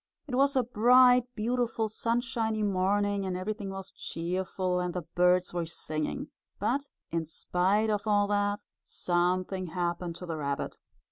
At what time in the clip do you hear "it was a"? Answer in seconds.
0.25-0.63